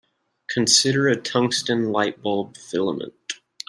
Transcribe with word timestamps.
Consider 0.49 1.07
a 1.09 1.15
tungsten 1.15 1.91
light-bulb 1.91 2.57
filament. 2.57 3.33